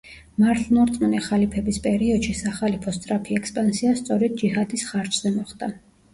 [0.43, 5.73] მართლმორწმუნე ხალიფების პერიოდში სახალიფოს სწრაფი ექსპანსია სწორედ ჯიჰადის ხარჯზე მოხდა.